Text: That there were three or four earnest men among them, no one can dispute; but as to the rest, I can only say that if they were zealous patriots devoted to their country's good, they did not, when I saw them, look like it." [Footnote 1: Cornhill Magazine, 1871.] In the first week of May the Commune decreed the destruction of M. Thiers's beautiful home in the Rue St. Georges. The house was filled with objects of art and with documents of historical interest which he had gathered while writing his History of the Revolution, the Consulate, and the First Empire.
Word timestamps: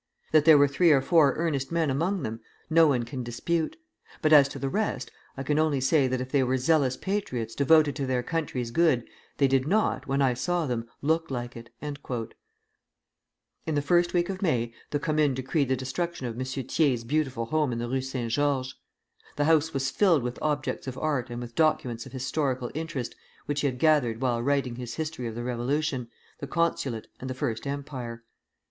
That 0.31 0.45
there 0.45 0.57
were 0.57 0.67
three 0.67 0.89
or 0.89 0.99
four 0.99 1.35
earnest 1.37 1.71
men 1.71 1.91
among 1.91 2.23
them, 2.23 2.39
no 2.71 2.87
one 2.87 3.03
can 3.03 3.21
dispute; 3.21 3.77
but 4.23 4.33
as 4.33 4.47
to 4.49 4.57
the 4.57 4.67
rest, 4.67 5.11
I 5.37 5.43
can 5.43 5.59
only 5.59 5.79
say 5.79 6.07
that 6.07 6.19
if 6.19 6.31
they 6.31 6.41
were 6.41 6.57
zealous 6.57 6.97
patriots 6.97 7.53
devoted 7.53 7.95
to 7.97 8.07
their 8.07 8.23
country's 8.23 8.71
good, 8.71 9.03
they 9.37 9.47
did 9.47 9.67
not, 9.67 10.07
when 10.07 10.19
I 10.19 10.33
saw 10.33 10.65
them, 10.65 10.87
look 11.03 11.29
like 11.29 11.55
it." 11.55 11.69
[Footnote 11.81 11.97
1: 12.01 12.01
Cornhill 12.01 12.21
Magazine, 12.23 13.75
1871.] 13.75 13.75
In 13.75 13.75
the 13.75 13.81
first 13.83 14.13
week 14.15 14.29
of 14.31 14.41
May 14.41 14.73
the 14.89 14.99
Commune 14.99 15.33
decreed 15.35 15.69
the 15.69 15.75
destruction 15.75 16.25
of 16.25 16.33
M. 16.39 16.43
Thiers's 16.45 17.03
beautiful 17.03 17.45
home 17.45 17.71
in 17.71 17.77
the 17.77 17.87
Rue 17.87 18.01
St. 18.01 18.31
Georges. 18.31 18.73
The 19.35 19.45
house 19.45 19.71
was 19.71 19.91
filled 19.91 20.23
with 20.23 20.39
objects 20.41 20.87
of 20.87 20.97
art 20.97 21.29
and 21.29 21.39
with 21.39 21.53
documents 21.53 22.07
of 22.07 22.11
historical 22.11 22.71
interest 22.73 23.15
which 23.45 23.61
he 23.61 23.67
had 23.67 23.77
gathered 23.77 24.19
while 24.19 24.41
writing 24.41 24.77
his 24.77 24.95
History 24.95 25.27
of 25.27 25.35
the 25.35 25.43
Revolution, 25.43 26.09
the 26.39 26.47
Consulate, 26.47 27.05
and 27.19 27.29
the 27.29 27.35
First 27.35 27.67
Empire. 27.67 28.23